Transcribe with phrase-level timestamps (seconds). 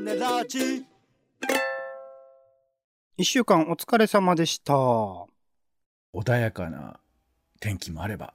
[0.00, 0.86] ネラジ
[3.18, 4.72] 一週間お疲れ様でした。
[4.72, 5.28] 穏
[6.40, 6.98] やかな
[7.60, 8.32] 天気もあれば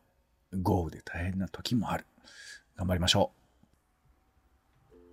[0.54, 2.05] 豪雨で大変な時もある
[2.78, 3.31] 頑張りましょ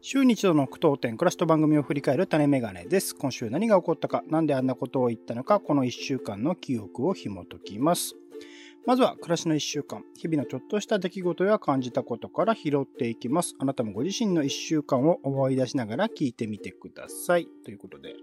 [0.02, 3.14] 週に一度の句読点、暮らしと番組を振り返る種メガネです。
[3.14, 8.16] 今週何が起こったか、なんであんなことを言ったのか、この一週間の記憶を紐解きます。
[8.84, 13.54] まずは暮らしの一週間、日々のちょっとした出来事や感じたことから拾っていきます。
[13.60, 17.46] あなたもご自身の一週間を思い出しながら聞いてみてください。
[17.64, 18.16] ということで。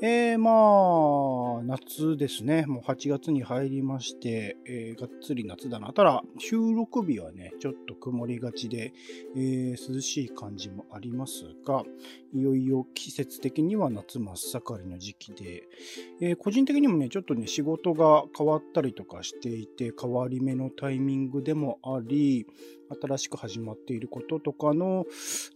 [0.00, 2.66] えー、まあ、夏ですね。
[2.66, 5.92] もう8月に入りまして、えーがっつり夏だな。
[5.92, 8.92] ただ、収録日はね、ちょっと曇りがちで、
[9.34, 11.82] えー涼しい感じもありますが、
[12.32, 15.68] いよいよ季節的には夏真っ盛りの時期で、
[16.20, 22.46] え個人的にもね、ちょっとね、仕事が変わったりとかしていて、変わり目のタイミングでもあり、
[23.00, 25.06] 新しく始まっていることとかの、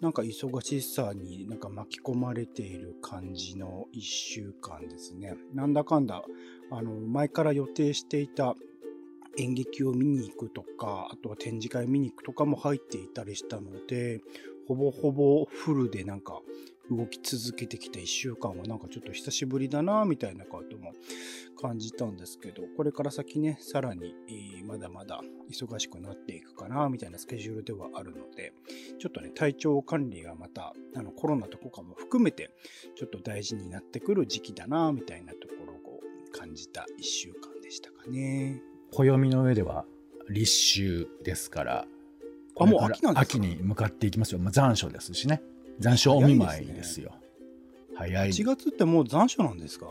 [0.01, 5.37] なんか忙しさになんか巻き込まれている感じの一週間ですね。
[5.55, 6.25] なんだかんだ、
[6.71, 8.57] あの、前から予定していた
[9.39, 14.21] 演劇を見に行くとか、あとは展示会見に行くとかも入っていたりしたので、
[14.69, 16.41] ほぼほぼフルでなんか
[16.91, 20.93] 動き続けてきた1週間はなんかちょっと久しぶりだなみたいなことも
[21.61, 28.53] 感じたんですけど、これから先ね、さらに、えーまだまだ忙しくなっていくかなみたいなスケジュールではあるので、
[28.99, 32.51] ちょっとね、体調管理がまたあのコロナとかも含めて
[32.97, 36.01] ちょっと大事になってくる時期だなみたいなところを
[36.33, 38.63] 感じた1週間でしたかね。
[38.93, 39.85] う暦の上では
[40.31, 41.87] 立秋ですから
[42.59, 43.39] あもう秋なんですか？
[43.39, 45.43] 秋に向かっていきますよ、まあ、残暑ですしね
[45.79, 47.13] 残暑お見舞いですよ。
[47.95, 48.29] 早い。
[48.29, 49.91] 1月ってもう残暑なんですか？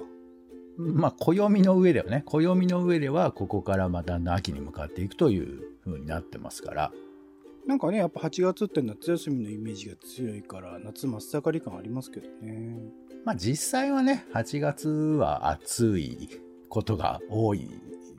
[0.78, 2.24] まあ暦の上ではね。
[2.26, 6.92] 暦の上ではここからまあだんだん秋に向かっていくという風になってますから。
[7.68, 12.80] なんかね、やっぱ8月って夏休みのイメージが強いから、夏真っ盛り感ありますけどね。
[13.24, 16.30] まあ実際はね8月は暑い
[16.70, 17.70] ことが多い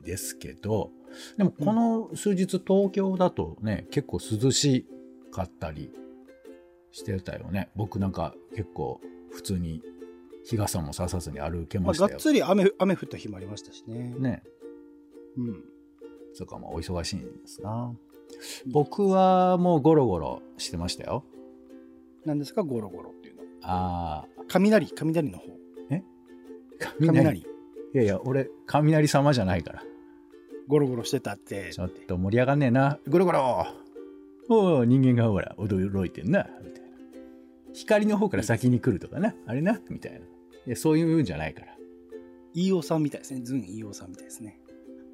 [0.05, 0.91] ですけど
[1.37, 4.87] でもこの数日東京だとね結構涼し
[5.29, 5.91] かったり
[6.93, 9.81] してたよね僕なんか結構普通に
[10.45, 14.13] 日傘もささずに歩けまあ、ましたよ、がっつり雨雨降った日もありましたしね。
[14.19, 14.43] ね
[15.37, 15.63] うん。
[16.33, 17.93] そうかまあお忙しいんですな
[18.71, 21.25] 僕はもうゴロゴロしてましたよ
[22.25, 23.41] 何ですか、ゴロゴロっていうの。
[23.63, 25.45] あ雷、雷の方。
[25.89, 26.01] ー
[26.79, 27.39] 雷雷？
[27.39, 27.45] い
[27.93, 29.83] やいや俺雷様じゃないから
[30.67, 31.71] ゴロゴロしてたって。
[31.71, 32.99] ちょっと盛り上がんねえな。
[33.07, 33.65] ゴロゴロ
[34.49, 36.47] おお、人間がほら、驚いてんな。
[36.63, 36.82] みたいな。
[37.73, 39.35] 光の方から先に来るとかな。
[39.45, 39.81] あれな。
[39.89, 40.19] みたいな。
[40.19, 40.21] い
[40.67, 41.75] や、そういうんじゃないから。
[42.53, 43.41] 飯尾さんみたいですね。
[43.43, 44.59] ズン飯尾さんみたいですね。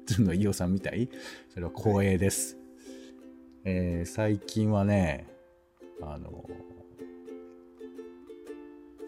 [0.06, 1.08] ずんの飯尾さんみたい？
[1.48, 2.58] それは光栄です。
[3.64, 5.26] えー最近はね、
[6.02, 6.44] あの、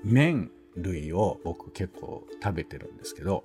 [0.03, 3.45] 麺類を僕結構食べてるんですけど、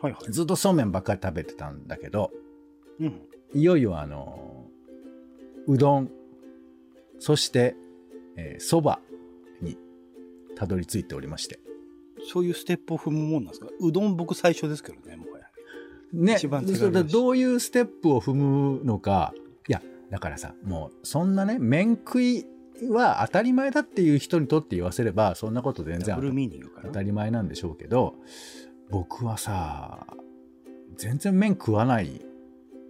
[0.00, 0.32] はいはい。
[0.32, 2.32] ずっとそうめんばっかり食べてたんだけど、
[2.98, 3.20] うん。
[3.54, 4.66] いよいよあの、
[5.66, 6.10] うどん、
[7.18, 7.76] そして、
[8.36, 9.05] えーそばに
[10.56, 11.60] たどり着いておりまして。
[12.32, 13.68] そういうステップを踏むもんなんですか？
[13.78, 15.44] うどん僕最初ですけどね、もはや。
[16.12, 19.34] ね、一番どういうステップを踏むのか、
[19.68, 22.46] いや、だからさ、もうそんなね、麺食い
[22.90, 26.16] は当たり前だっていう人にとって言わせれば、そんなこと全然。
[26.82, 28.14] 当たり前なんでしょうけど、
[28.90, 30.06] 僕はさ、
[30.96, 32.24] 全然麺食わない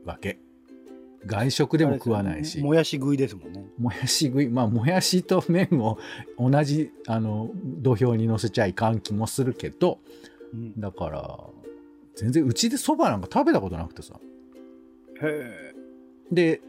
[0.05, 0.39] わけ。
[1.27, 2.61] 外食でも食わないし。
[2.61, 3.67] もやし食いですもんね。
[3.79, 5.99] もやし食い、まあ、もやしと麺を
[6.39, 9.99] 同じ、あの、土俵に乗せちゃいかん気もするけど、
[10.55, 11.39] うん、だから、
[12.15, 14.19] 全然うちでそばなんか食べたことなくてさ。
[15.23, 15.75] へ
[16.33, 16.63] で、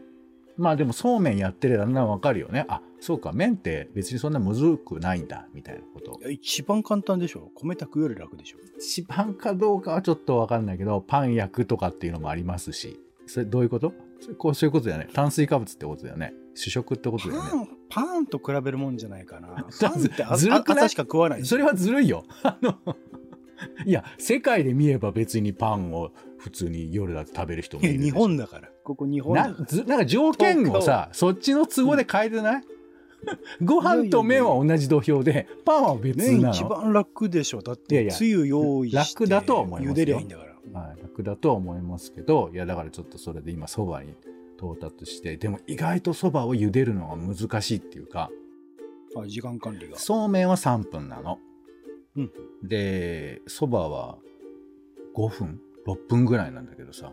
[0.56, 2.66] まあでもそうめんやってるだんだんわかるよね。
[2.68, 6.20] あ、そうか、麺って別にそんなむずくないんだ、みたいなこと。
[6.26, 6.32] え。
[6.32, 13.92] 一番簡単でしょ米炊くより楽でしょ一番かどうかはちょっとわかんないけど、パン焼くとかっていうのもありますし、それどういうこと？
[14.36, 15.08] こうそういうことだよね。
[15.12, 16.34] 炭水化物ってことだよね。
[16.54, 17.48] 主食ってことだよね。
[17.50, 19.64] パン、パンと比べるもんじゃないかな。
[19.70, 20.84] ずパンってあずるくない？
[20.84, 22.24] 朝しか食わないしそれはずるいよ。
[22.42, 22.78] あの、
[23.86, 28.68] いや、世界で見れば別にパンを普通に夜だって食べる人もいるでしょ本だから。
[28.84, 29.84] ここ日本だから。
[29.84, 32.62] なんか条件をさ、そっちの都合で変えてない、
[33.62, 36.54] ご飯と麺は同じ土俵で、パンは別麺なの。
[36.54, 37.62] 一番楽でしょ。
[37.62, 39.24] だっいやいやてつゆ用意して。
[39.24, 40.47] 楽だとは思いますよ茹でりゃいいんだから。
[40.78, 44.14] はい、楽だとは思いますけど、いや、だからちょっとそれで今そばに
[44.58, 48.30] 到達して、でも意外とそばを茹でるのが難しいっていうか、
[49.16, 49.98] あ時間管理が。
[49.98, 51.38] そうめんは3分なの。
[52.16, 52.32] うん
[52.62, 54.18] で、そばは
[55.16, 57.12] 5分 ?6 分ぐらいなんだけどさ、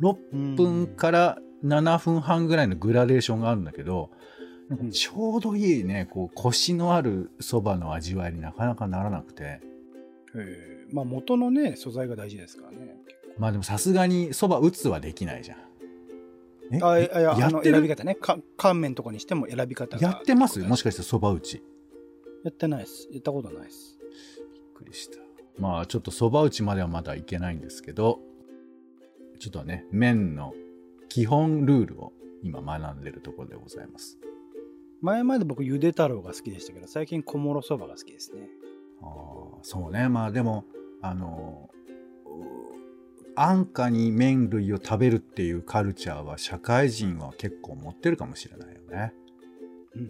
[0.00, 4.10] 6分から7分半ぐらいのグラデーションがあるんだけど、
[4.68, 9.42] なんかちょうどいいね、こう、コシのある蕎麦の味わいになかなかならなくて。
[9.42, 9.60] へ
[10.36, 10.86] え。
[10.92, 12.96] まあ元のね、素材が大事ですからね。
[13.38, 15.58] まあでもさすがに蕎麦打つはできないじゃん。
[16.74, 16.80] え？
[16.82, 17.74] あ、いや、やあのってる？
[17.74, 18.14] 選び方ね。
[18.14, 20.02] か乾麺とかにしても選び方が。
[20.02, 21.56] やってますもしかかして蕎麦打ち。
[21.56, 21.62] び
[22.44, 23.08] やってないです。
[23.12, 23.98] やったことないです。
[24.70, 25.18] っくりした。
[25.58, 28.20] まあちょっと蕎麦打ちまではまだいけないんですけど、
[29.38, 30.54] ちょっとね、麺の
[31.08, 32.12] 基本ルールを
[32.42, 34.18] 今学んでるところでございます。
[35.00, 38.48] 前まで僕、ゆで太郎が好きでしたけど、最近小諸そばが好きですね。
[39.02, 40.08] ああ、そうね。
[40.08, 40.64] まあでも、
[41.00, 41.68] あの、
[42.24, 42.28] う
[43.34, 49.14] 安価に麺類を食べるっていうカルチャーは社会人は結構持ってるかもしれないよね。
[49.94, 50.08] うんうん。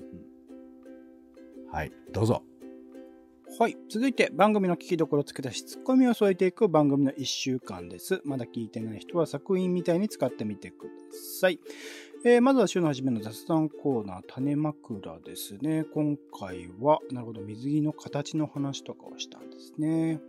[1.72, 2.42] はい、どうぞ。
[3.58, 3.76] はい。
[3.90, 8.22] 続いて、番組の聞きどころをつけたし、ツッコミを添えていく番組の1週間です。
[8.24, 10.90] まだ聞いてない人は作品みたいに使ってみてくだ
[11.40, 11.60] さい。
[12.24, 15.84] えーまずは週の初めの雑談コーナー、種枕ですね。
[15.92, 20.20] 今回は、なるほど、水着の形の話とかをしたんですね。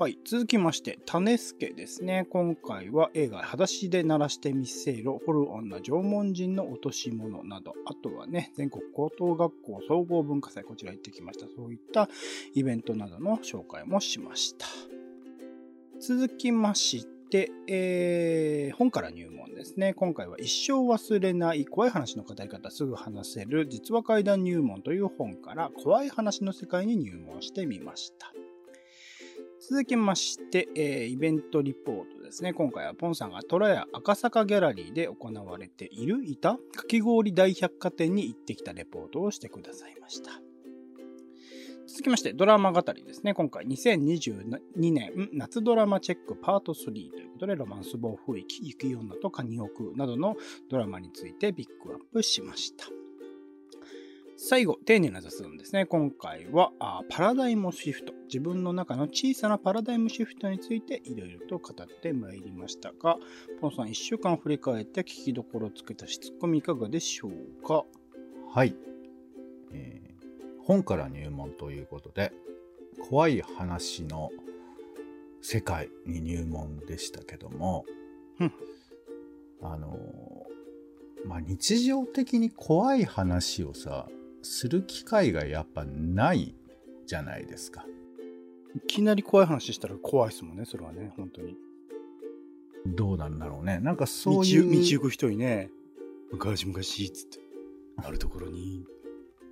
[0.00, 0.18] はい。
[0.24, 2.26] 続きまして、種助ですね。
[2.30, 11.46] 今回は映画、裸足で鳴らしてみせろ、ホル女縄文人の落とし物など、あとはね、全国高等学校総合文化祭、こちら行ってきました。
[11.54, 12.08] そういった
[12.54, 14.66] イベントなどの紹介もしました。
[16.00, 19.92] 続きまして、えー本から入門ですね。
[19.92, 28.32] 今回は一生忘れない怖い話の語り方すぐ話せる実話怪談入門という本から怖い話の世界に入門してみました。
[29.60, 32.54] 続きまして、えーイベントリポートですね。
[32.54, 40.30] 今回はポンさんが虎屋赤坂ギャラリーで行われているいたかき氷大百貨店に行ってきたレポートをしてくださいました。
[41.86, 43.34] 続きまして、ドラマ語りですね。
[43.34, 50.36] 今回2022年夏ドラマチェックパート3ということで、ロマンス暴風域、雪女とカニオクなどの
[50.70, 52.86] ドラマについてピックアップしました。
[54.42, 55.84] 最後、丁寧な雑談ですね。
[55.84, 58.14] 今回はあパラダイムシフト。
[58.24, 63.18] 自分の中の小さなパラダイムシフトについていろいろと語ってまいりましたが、
[63.60, 67.84] ポンさん1週間振り返って聞きどころをつけたしツッコミいかがでしょうか？
[68.48, 68.74] はい。
[69.72, 70.10] えー
[70.64, 72.32] 本から入門ということで、
[73.10, 74.30] 怖い話の
[75.42, 77.84] 世界に入門でしたけども、
[78.38, 78.52] うん
[79.60, 84.08] あのー、まあ、日常的に怖い話をさ、
[84.42, 86.54] する機会がやっぱない
[87.06, 87.84] じゃないですか。
[88.76, 91.56] いきなり怖い話したら怖いですもんね、それはね、本当に。
[92.86, 93.78] どうなんだろうね。
[93.80, 94.70] なんかそう道いう。
[94.70, 95.70] 道行く人にね、
[96.32, 97.40] 昔々っつって、
[97.96, 98.86] あるところに、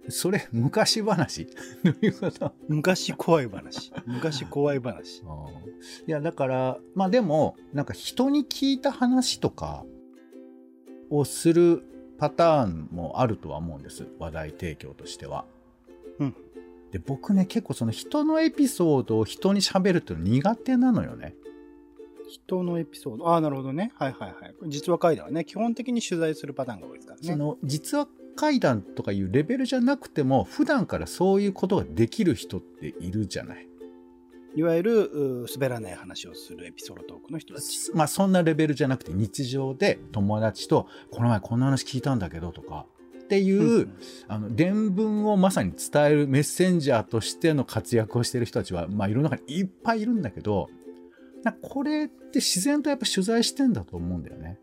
[0.08, 1.46] それ、昔話？
[1.84, 2.52] どういうこと？
[2.68, 3.92] 昔怖い話。
[4.06, 5.22] 昔怖い話。
[5.26, 5.28] うん
[6.08, 9.84] いやだからまあでもなんか人に聞いた話とか
[11.08, 11.84] をする
[12.18, 15.44] パターンもあるとは思うんです話題提供としては。
[16.18, 16.34] うん
[16.90, 21.34] で僕ね結構その人のエピソードを人に喋るっていうの苦手なのよね。
[22.28, 23.28] 人のエピソード。
[23.28, 23.92] ああ、なるほどね。
[23.96, 24.54] はいはいはい。
[24.68, 27.26] 実話怪談はね、基本的に取材するパターンが多いですからね。
[27.26, 28.06] その実は
[28.36, 33.68] 怪談とかいうレベルじゃなくても普段からそういうことができる人っているじゃない。
[34.54, 37.92] いわゆる、滑らない話をするエピソードトークの人たち。
[37.94, 42.86] まあそんなレベルじゃなくて日常で友達とこの前こんな話聞いたんだけどとか
[43.22, 50.68] っていう、うんあの伝聞をまさに伝えるメッセンジャーとしての活躍をしている人たちは、まあ、世の中にいっぱいいるんだけど
[51.44, 54.58] なこれって自然とやっぱ取材してんだと思うんだよね。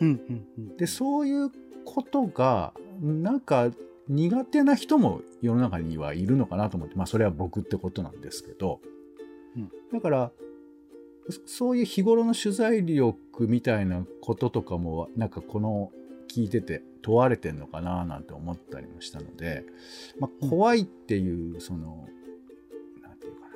[0.00, 0.76] うんうんうん。
[0.76, 1.50] でそういう
[1.84, 3.70] ことがなんか
[4.08, 8.80] 苦手な人も世の中にはいるのかなと思ってまあそれは僕ってことなんですけど、
[9.56, 9.70] うん。
[9.92, 10.32] だから
[11.28, 15.92] そそういう日頃の取材力みたいなこととかもなんかこの
[16.28, 19.64] 聞いてて問われてんのかななんて思ったりもしたので、
[20.18, 22.06] まあ、怖いっていうその、
[23.02, 23.54] なんていうかな。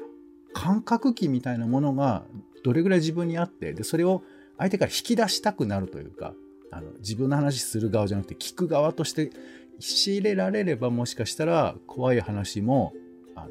[0.53, 2.25] 感覚器みたいなものが
[2.63, 4.23] どれぐらい自分にあってでそれを
[4.59, 6.35] 相手から引き出したくなるというか
[6.71, 9.31] あの自分の話する側じゃなくて聞く側として
[9.79, 12.93] 仕入れられればもしかしたら怖い話も
[13.35, 13.51] あの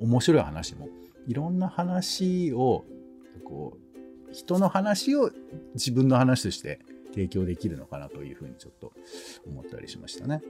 [0.00, 0.88] 面白い話も
[1.26, 2.84] いろんな話を
[3.44, 3.76] こ
[4.30, 5.30] う人の話を
[5.74, 6.80] 自分の話として
[7.12, 8.92] 提供できるのかなというふうにちょっと
[9.46, 10.42] 思ったりしましたね。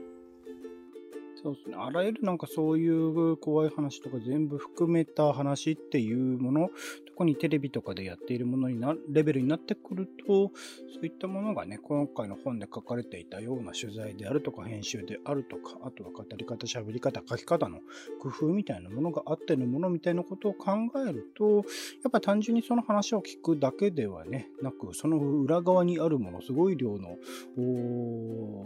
[1.41, 1.75] そうですね。
[1.77, 6.69] あらゆるなんかそういう怖い話とか全部含めた話っていうもの、
[7.17, 10.51] こにテレビとかでやっているものにな、レベルになってくると、
[10.93, 17.79] そういったものがね、今回の本で書かれていたような取材であるとか、編集であるとか、あとは語り方、喋り方、書き方の
[18.21, 20.71] 工夫みたいなものがあってのものみたいなことを考
[21.07, 21.61] えると、や
[22.09, 27.17] っぱ単純にその話を聞くだけではね、なく、その裏側にあるもの、すごい量の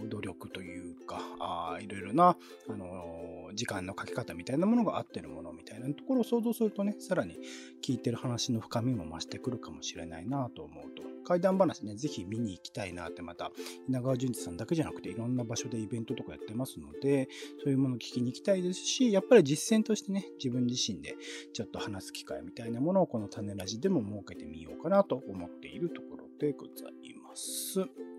[0.10, 2.36] 努力というか、あいろいろな、
[2.70, 7.39] あの時間の書き方みたいなものが合ってるものみたいなところを想像するとね、さらに
[7.84, 13.51] 聞いてる話の深みも増してくるかもしれないなと思うと、怪談話ね、ぜひ見に行きたいなってまた、
[13.88, 17.27] 稲川淳二さんだけじゃなくていろんな場所でイベントとかやってますので、
[17.63, 21.15] そういうものを聞きに行きたいですし、やっぱり実践としてね、自分自身で
[21.53, 28.11] ちょっと話す機会みたいなものをこの種ラジでも設けてみようかなと思っているところでございます。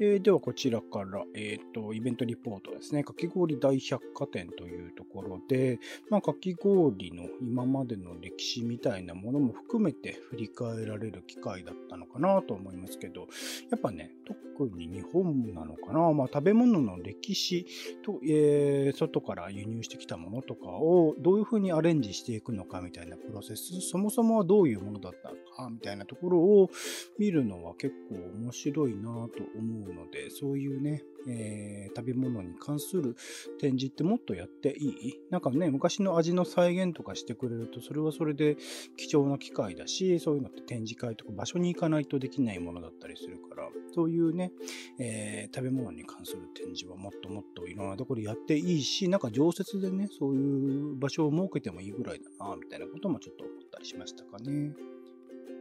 [0.00, 3.02] えー、ではこちらから、えっ、ー、と、イベントリポートですね。
[3.02, 13.22] かき氷大百貨店というところで、まあ、かき氷の今までの歴史みたいなものも含めて振り返られる機会だったのかなと思いますけど、
[13.70, 17.66] やっぱね、特に日本なのかな、まあ、食べ物の歴史
[18.04, 26.70] と、えー、外から輸入してきたものとかをどういうふうにアレンジしていくのかみたいなプロセス、そもそもはどういうものだったのかみたいなところを
[27.18, 29.10] 見るのは結構面白いなと
[29.58, 33.16] 思うので、そういうね、えー、食べ物に関する
[33.60, 35.14] 展示ってもっとやっていい？
[35.30, 38.56] なんかね、昔の味の再現とかしてくれると、それはそれで
[38.96, 44.52] 貴重な機会だし、そういうのって展示会とか場所に行かないとできないものだったりするから、そういうね、
[44.98, 54.72] えー、食べ物に関する展示はもっともっといろんなところやっていいし、なんか常設でね、そういう場所を設けてもいいぐらいだな、みたいなこともちょっと思ったりしましたかね。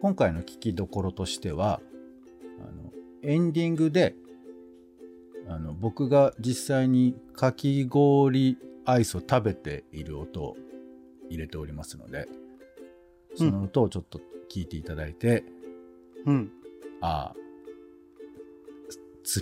[0.01, 1.81] 今回の聞きどころとしては、
[2.59, 2.91] あの
[3.27, 4.15] エンディングで
[5.49, 10.55] あの僕が実際にかき氷アイスを食べている音を
[11.29, 12.27] 入れておりますので
[13.35, 15.43] その音をちょっと聞いていただいて、
[16.25, 16.51] うん、
[17.01, 17.35] ああ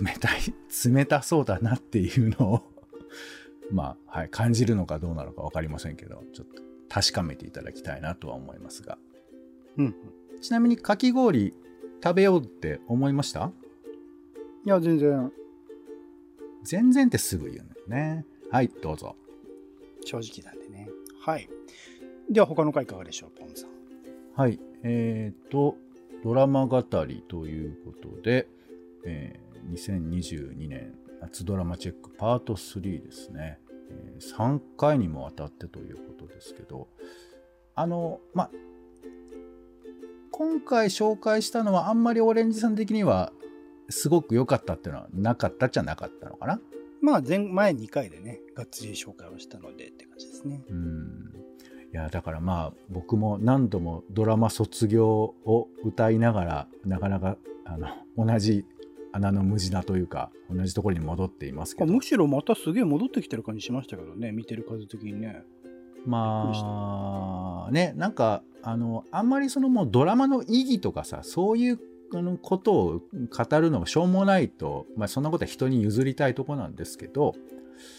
[0.04, 0.40] 冷たい
[0.84, 2.62] 冷たそうだなっていうのを
[3.70, 8.98] まあ、はい、感じるのかどうなのか分かりませんけどちょっと確かめていただきたいなとは思いますが、
[9.76, 9.94] うん、
[10.40, 11.54] ちなみにかき氷
[12.02, 13.52] 食べようって思いました？
[14.66, 15.32] いや全然
[16.64, 18.26] 全然ってすぐ言うんだよね。
[18.50, 19.14] はい、どうぞ。
[20.04, 20.88] 正直なんでね。
[21.20, 21.48] はい。
[22.28, 23.70] では他の回いかがでしょう、ポンさん。
[24.34, 24.58] はい。
[24.82, 25.76] えっ、ー、と、
[26.24, 28.48] ドラマ語りということで、
[29.04, 33.60] えー、2022年夏ドラマチェックパート3ですね。
[33.88, 36.88] えー、3回にもわたってということですけど、
[37.76, 38.50] あの、ま
[40.32, 43.32] 今回紹介したのはあんまりオレンジさん的には
[43.88, 46.60] すごく良かったっていうのはなかったっちゃなかったのかな？
[47.00, 50.62] まあ前前2回でねがっつり紹介をしたのでって感じですね。
[50.68, 51.32] うん。
[51.92, 55.08] いやだからまあ僕も何度もドラマ卒業
[55.44, 58.64] を歌いながらなかなかあの同じ
[59.12, 61.92] 穴の無地なというか同じところに戻っていますけど。
[61.92, 65.42] むしろまたすげえ戻ってきてる感じしましたけどね見てる数的にね。
[66.04, 71.80] まあねなんかあのあんまりそのもうドラマの意義とかさそういう
[72.12, 77.34] のことを語るのがしょうもないと、まあ、そんなことは人に譲りたいとこなんですけど、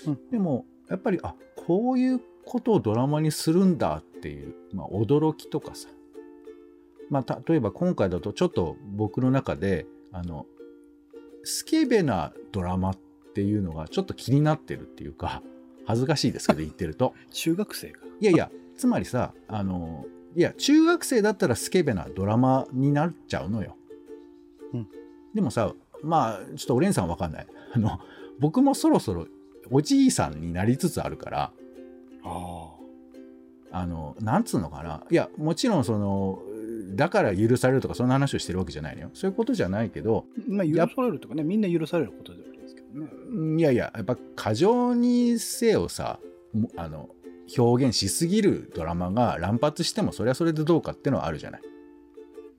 [0.06, 5.90] うん、でもやっぱりあこういうことをドラマにするんだっていう、まあ、驚きとかさ、
[7.10, 10.46] まあ、例えば今回だとちょっと僕の中であの
[11.44, 12.98] スケベなドラマっ
[13.34, 15.42] ていうのがちょっと気になってるっていうか
[15.86, 17.14] 恥ずかしいですけど言ってると。
[17.32, 18.02] 中学生か。
[18.20, 23.77] いやいやつまりさあのいや中学生だったらスケベなドラマになっちゃうのよ
[24.74, 24.88] うん、
[25.34, 27.48] でもさまあちょっとオレンさんわかんない。
[27.74, 28.00] あの
[28.40, 29.28] 僕もそろそろ
[29.70, 31.52] おじいさんになりつつあるから
[32.24, 32.72] あ
[33.72, 35.04] あのなんつうのかな。
[35.10, 36.40] いやもちろんその
[36.96, 39.10] だから許されるとかそんな話をしてるわけじゃないのよ。
[39.14, 43.60] そういうことじゃないけどまあ許されるとかねみんな許されることではないですけどね。
[43.60, 46.20] いやいややっぱ過剰にせよさ
[46.76, 47.10] あの
[47.58, 51.62] 表現しすぎるドラマが乱発してもそれはそれでどうかっていうのはあるじゃない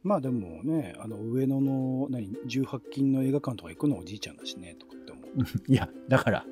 [0.02, 5.26] まあでもね、あの上野の何18金の映画館とか行くのおじいちゃんだしねとかって思う。
[5.72, 6.46] いや、だから、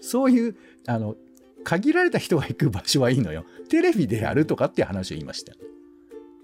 [0.00, 0.56] そういう、
[0.86, 1.16] あの、
[1.64, 3.44] 限られた人が行く場所はいいのよ。
[3.68, 5.52] テレビでやるとかっていう話を言いました。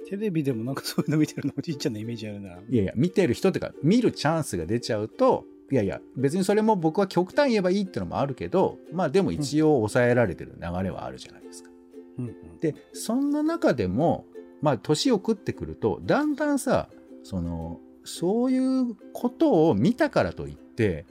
[0.08, 2.58] テレビでもなんかそういうの見てるのおじいちゃんのイメージあるな。
[2.68, 11.70] いやいや、見てる人とか、見るチャンスが出ちゃうと、いやいや、別にそれも僕は極端言えばいいってのもあるけど、まあでも一応抑えられてる流れはあるじゃないですか。
[12.18, 14.24] うんうん、で、そんな中でも、
[14.60, 16.88] まあ年を食ってくるとだんだんさ
[17.22, 21.06] そのそういうことを見たからといって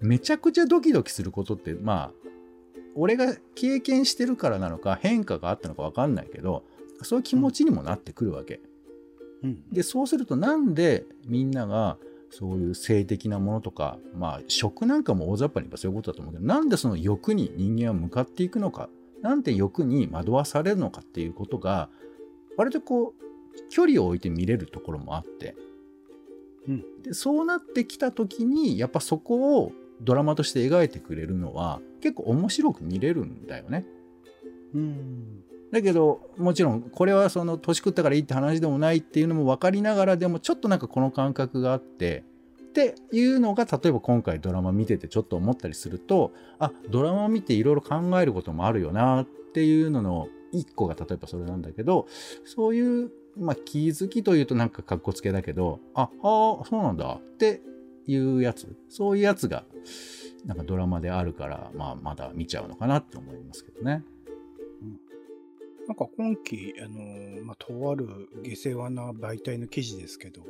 [0.00, 2.28] めちゃくちゃドキドキすることってまあ
[2.94, 6.64] 俺が経験してるからなのか変化があったのか分かんないけど
[7.02, 8.60] そういう気持ちにもなってくるわけ。
[9.44, 9.62] うん。
[9.70, 11.96] でそうするとなんでみんなが
[12.30, 18.88] そういう性的なものとかまあ食なんかも大雑把に言えばそういうことだと思うけどなんでその欲に人間は向かっていくのか
[19.22, 21.88] なんで欲に惑わされるのかっていうことが
[22.58, 25.56] 割とこう距離を置いて見れるところもあって、
[26.68, 29.72] うんでそうなってきた時にやっぱそこを
[30.02, 33.86] ドラマとして描いてくれるのは結構面白く見れるんだよね。
[34.74, 35.42] うん。
[35.72, 42.24] だけどもちろんこれはその年食ったからいいって話でもないっていうのも分かりながらでもちょっとなんかこの感覚があって
[42.62, 52.06] っていうのが例えば今回ドラマ見ててちょっと思ったりするとあドラマを見ていろいろ考えることもあるよなっていうのの一個が例えばそれなんだけど
[52.44, 57.60] そういう、まあ、気づきというとなんかかっこつけだけどああそうなんだって
[58.06, 59.64] いうやつそういうやつが
[60.46, 64.02] なんかドラマであるから、まあ、まだ見ちゃうのかなって思いますけどね。
[65.88, 70.42] なんか今期、あのまあ、とある下世話な媒体の記事ですけど、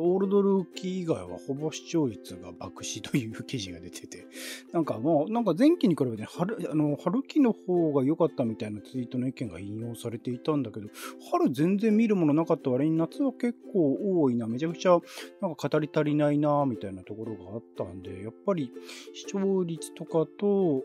[0.00, 4.26] オールドルーキー以外はほぼ視聴率が爆死という記事が出てて、
[4.72, 10.88] なんかもう、なんか前期に比べて春、あの、春期の方が良かったみたいなツイートの意見が引用されていたんだけど、
[11.30, 14.98] 春全然見るものなかった割に夏は結構多いな、めちゃくちゃ
[15.40, 18.72] なんか語り足りないな、みたいなところがあったんで、やっぱり
[19.14, 20.82] 視聴率とかと、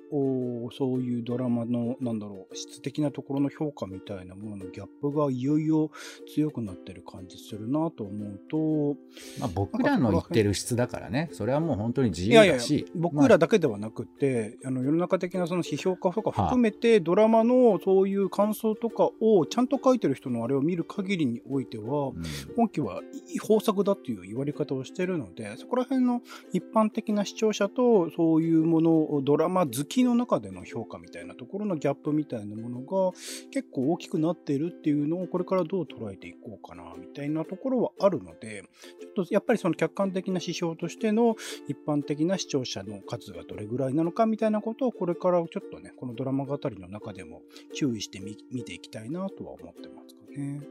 [0.72, 5.91] そういうドラマの、なんだろう、質的なところの評価みたいなもののギャップがいよいよ
[6.34, 8.98] 強くなってる感じするなと思うと、
[9.39, 26.21] まあ、僕らの言ってる質だからね、それはもう本当に自由いやいやだし、僕らだけではなくて、あの世の中的なその批評家とか含めて、ドラマのそういう感想とかをちゃんと書いてる人のあれを見る限りにおいては、まあ今期はいい豊作だっていう言われ方をしてるので、そこら辺の
[26.51, 33.12] 一般的な視聴者とそういうものをドラマ好きの中での評価みたいなところのギャップみたいなものが
[33.51, 38.63] 結構大きくなっているっていうのをこれからどう捉えていこうかなみたいなところはあるので、
[39.00, 41.36] ちょっとやっぱりその客観的な指標としての
[41.68, 47.42] 一般的な視聴者の数がどれぐらいなのかみたいなことをこれからちょっとね、このドラマ語りの中でも
[47.74, 50.62] 注意してみ見ていきたいなとは思ってますかね。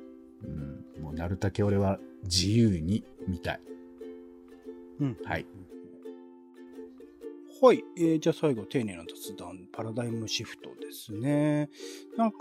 [0.45, 3.61] うんもうなるだけ俺は自由に見たい。
[5.01, 5.17] うん。
[5.25, 5.47] はい。
[7.65, 11.71] はい、えーじゃあ最後、丁寧な雑談、パラダイムシフトですね。
[12.19, 12.39] なんか、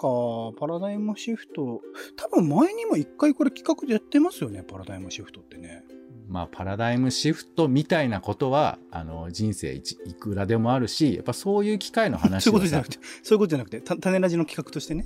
[0.60, 1.80] パラダイムシフト、
[2.18, 5.86] 多分前にも一回これ企画でやってますよね、パラダイムシフトってね。
[6.28, 9.82] まあ、パラダイムシフトみたいなことは、あの、人生い
[10.14, 15.06] くらでもあるし、やっぱそういう機会の話 そういうことじゃなくて、そういうことじゃなくて、た種ラジの企画としてね。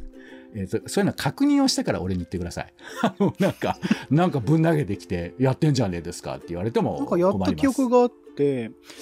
[0.56, 2.74] えーとそういうのは確認をしてから俺に言ってください。
[3.38, 3.78] なんか、
[4.10, 8.27] なんかぶん投げてきて、やってんじゃねえですかって言われてもなんかやった記憶があって、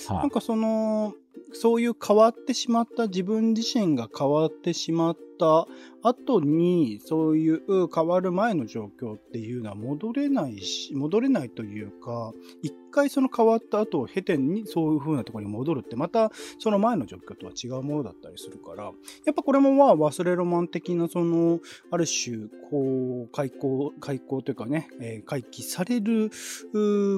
[0.08, 1.14] はなんかその、
[1.54, 5.68] そういう変わってしまった、自分自身が変わってしまった
[6.02, 18.92] 後に、そういう変わる前の状況っていうのは戻れないし、戻れないというか、一回その変わった後を経てにそういう風なところに戻るって、またその前の状況とは違うものだったりするから、や
[19.32, 21.60] っぱこれもまあ忘れロマン的なその、
[21.92, 26.30] ある種、こう、開口、開口というかね、えー回帰される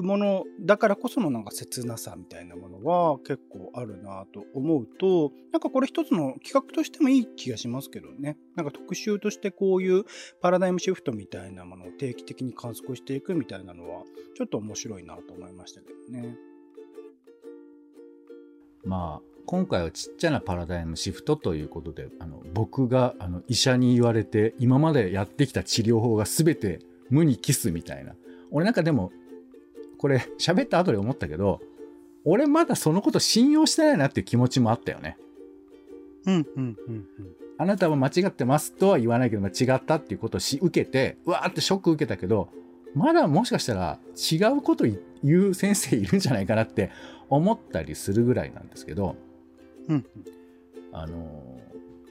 [0.02, 8.36] ものだからこそのなんか切なさみたいなものは結構あるなと思うと、なんかこれ一つの企画としてもいい気がしますけどね。
[8.56, 10.04] なんか特集としてこういう
[10.40, 14.02] パラダイムシフトみたいなものを定期的に観測していくみたいなのは、
[14.36, 16.36] ちょっと面白いなと思いましたけどね。
[18.84, 28.14] まあ、今回はちっちゃなパラダイムシフトということで、あの僕があの医者に言われて、今までやってきた治療法が全て無にキスみたいな。
[28.50, 29.12] 俺なんかでも、
[29.98, 31.60] これ喋った後で思ったけど、
[32.24, 35.16] 俺まだそのこと信用してないなっていう気持ちもあったよね。
[36.26, 37.06] うん、うん、うん、
[37.58, 42.50] あなたは間違ってますとは言わないけど、まあ違ったっていうことをし受けて、うわーってショック受けたけど、
[42.94, 44.84] まだもしかしたら違うこと
[45.22, 46.90] 言う先生いるんじゃないかなって
[47.28, 49.16] 思ったりするぐらいなんですけど、
[49.88, 49.96] うん。
[49.96, 50.04] うん、
[50.92, 51.58] あのー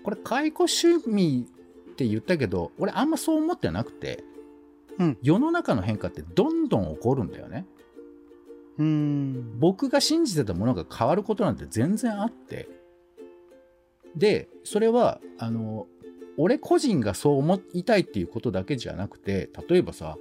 [0.04, 1.48] これ解雇趣味
[1.92, 4.24] って言ったけど、俺あんまそう思ってなくて、
[4.98, 7.66] うん世の中の変化ってどんどん起こるんだよね。
[8.78, 8.86] うん。
[8.86, 9.60] うん。
[9.60, 12.70] 僕が信じてたものが変わることなんて全然あって
[14.18, 15.88] でそれはあの
[16.38, 20.18] 俺個人がそう思いたいっていうことだけじゃなくて例えばさ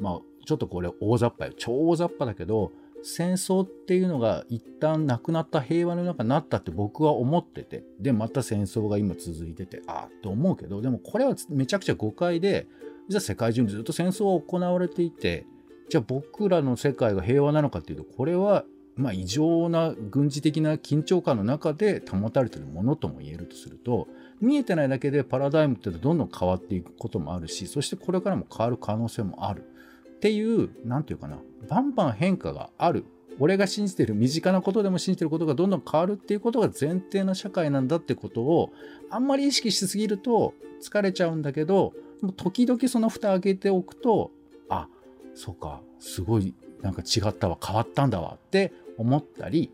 [0.00, 1.52] まあちょっとこれ大雑把よ。
[1.56, 12.66] 超大雑把だけど戦争っていうのが一旦なくなった平和の中になったって僕は思っててでまた戦争が今続いててああって思うけどでもこれはめちゃくちゃ誤解で
[13.08, 15.46] 実は世界中にずっと戦争は行われていて
[15.90, 18.64] じゃあ僕らの世界が平和なのかっていうとこれは
[18.96, 24.06] まあ、異常な軍事的な緊張感の中で保たれているものとも言えるとすると
[24.40, 29.64] 見えてないだけでパラダイムってどんどん変わっていくこともあるしそしてこれからも変わる可能性もある
[30.08, 33.04] っていう何て言うかなバンバン変化がある。
[33.40, 38.70] 俺が信じてる身近なことでも信じてることがどんどん変わるっていうことが前提の社会なんだってことを
[39.10, 41.94] あんまり意識しすぎると疲れちゃうんだけど
[42.36, 44.30] 時々その蓋開けておくと
[44.68, 44.86] あ
[45.34, 49.70] そうかすごいなんか違ったわ変わったんだわって思ったり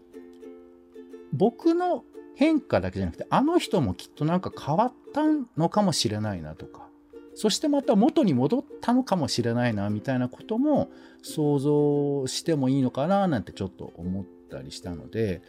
[1.32, 2.04] 僕の
[2.34, 5.22] 変化だけじゃなくてあの人もきっとなんか変わった
[5.56, 6.88] のかもしれないなとか
[7.34, 10.90] そしてまた元に戻ったのかもしれないなみたいなことも
[11.22, 15.42] 想像してもいいのかななんてちょっと思ったりしたので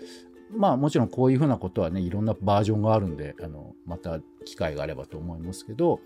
[0.55, 6.01] まあもちろんこういうふうなことはねいろんなバージョンがあるんであのまた機会があればと思いますけど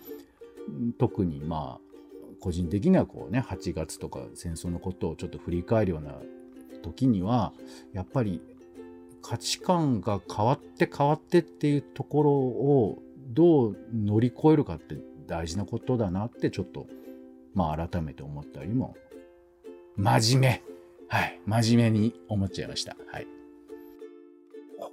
[0.97, 1.95] 特にまあ
[2.39, 6.15] 個人的にはこうね8月とか戦争のことをちょっと振り返るような
[6.85, 7.53] 時には
[7.93, 8.41] やっぱり
[9.21, 16.85] 価値観が変わって変わってっていうところをどう乗り越えるかって大事なことだなってちょっと
[17.55, 18.95] まあ改めて思ったりも。
[19.97, 20.63] 真面目。
[21.07, 21.39] はい。
[21.45, 22.95] 真面目に思っちゃいました。
[23.11, 23.27] はい。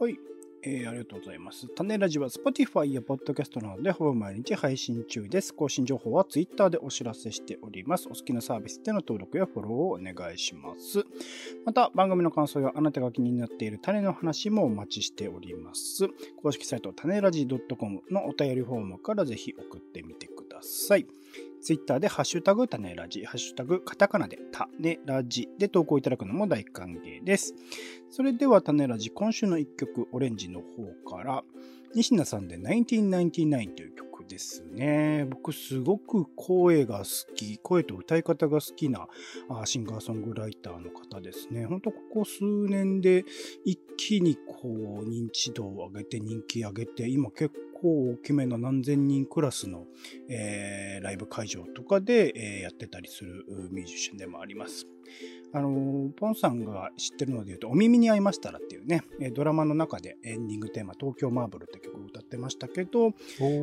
[0.01, 0.17] はい。
[0.65, 1.67] えー、ありがとうございます。
[1.69, 5.53] 種ラジは Spotify や Podcast などでほぼ毎日配信中です。
[5.53, 8.07] 更新情報は Twitter でお知らせしております。
[8.07, 11.05] お好きなサービスでの登録やフォローをお願いします。
[11.65, 16.09] また、番組の感想やあなたが気になっている種の話もお待ちしております。
[16.41, 21.07] 公式サイト種ラジ .com のお便りフォームからぜひ送ってみてください。
[21.63, 27.55] ツイッターでハッシュタグタネラジ、ハッシュタグカタカナでタネラジで投稿いただくのも大歓迎です。
[28.11, 30.67] それではタネラジ、今週の一曲、オレンジの方
[31.09, 31.45] から、
[31.95, 35.27] 西野さんで1999という曲ですね。
[35.31, 39.09] 僕すごく声が好き、声と歌い方が好きな
[39.65, 41.67] シンガーソングライターの方ですね。
[41.67, 43.25] ほんとここ数年で
[43.65, 44.69] 一気にこ
[45.03, 49.87] う認知度を上げて人気上げて、今結構大きめの何千人クラスの、
[50.29, 54.87] えー、ライブ会場とかで、えー、やってたりするミュージシャンでもあります。
[55.55, 59.03] あの、ポンさんが知ってるので言うと、お耳に合いましたらっていうね、
[59.35, 63.13] ドラマの中でエンディングテーマ、東京マーブルって曲を歌ってましたけど、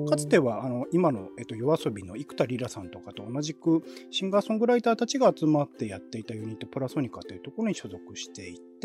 [0.08, 8.79] かつては、あの、今の、えっと、夜遊びの生田リラさんとかと同じく、シンガーソングライターたちが集まってやっていたユニット、プラソニカというところに所属していて、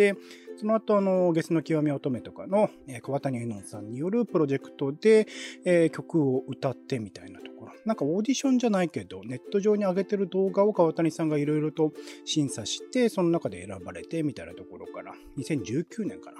[0.56, 5.26] その後、あの、ゲスの極み乙女とかの、えー、桑谷絵音さんによるプロジェクトで、
[5.64, 7.72] えー、曲を歌ってみたいなところ。
[7.84, 11.92] なんかオーディションじゃないけど、ネット上に上げてる動画を川谷さんがいろいろと
[12.24, 16.38] 審査して、その中で選ばれてみたいなところから、2019年かな。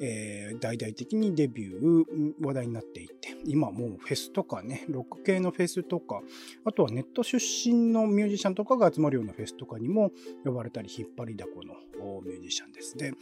[0.00, 6.20] えー、大々的にデビュー話題になっていて、今もうフェスとかね、ロック系のフェスとか、
[6.64, 10.10] あとはネット出身のミュージシャンとかが集まるようなフェスとかにも
[10.44, 11.74] 呼ばれたり引っ張りだこの
[12.22, 12.96] ミュージシャンです。
[12.96, 13.12] ね、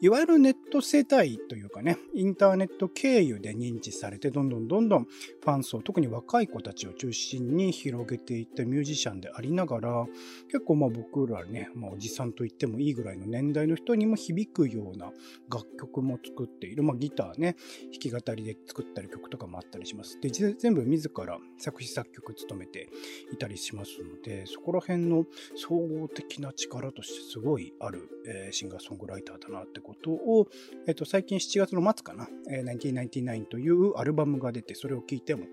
[0.00, 10.06] いわゆるネット世帯というかね、インターネット経由で認知されて、どんどんどんどんファン層、特に若い子たちを中心に広げていったミュージシャンでありながら、
[10.48, 15.12] 結構まあ僕らね、まあ、おじさんと言ってもいいぐらいの年代の人にも響くような
[15.50, 17.56] 楽曲も作っている、まあ、ギターね、
[17.92, 20.20] 弾き語りで作ったり曲とかもあったりします。
[20.20, 22.90] で、全部自ら作詞作曲務めて
[23.32, 25.24] いたりしますので、そこら辺の
[25.56, 30.48] 総合的な力としてすごいある、えー、シンガーソングライターだなってことを、
[30.88, 35.44] えっ、と、最近7月の末かな、えー、1999というアルバムが出て、それを聴いても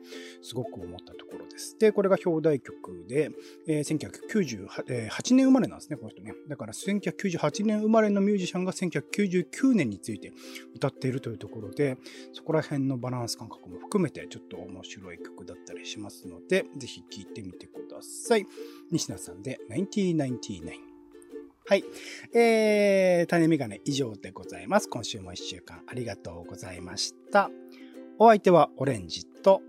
[0.41, 1.77] すごく思ったところです。
[1.77, 3.31] で、これが表題曲で、
[3.67, 6.33] えー、1998年生まれなんですね、この人ね。
[6.47, 10.31] だから1998年生まれのミュージシャンが1999年について
[10.73, 11.97] 歌っているというところで、
[12.33, 18.45] そこら辺のバランス感覚も含めてちょっと面白い曲だったりしますので、ぜひ聴いてみてください。
[18.91, 20.90] 西田さんで1999。
[21.67, 21.83] はい。
[22.33, 24.89] えー、種メガネ以上でございます。
[24.89, 27.49] 今週も一週間ありがとうございました。
[28.17, 29.61] お相手はオレンジと、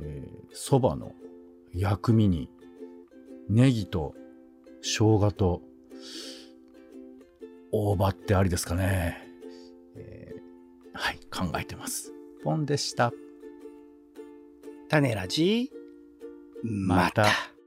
[0.00, 1.12] えー、蕎麦の
[1.74, 2.48] 薬味に、
[3.48, 4.14] ネギと
[4.80, 5.62] 生姜と、
[7.70, 9.18] 大葉ってありですかね。
[9.96, 12.14] えー、はい、考えてます。
[12.42, 13.12] ポンでした。
[14.88, 15.70] 種ラジ、
[16.62, 17.24] また。
[17.24, 17.57] また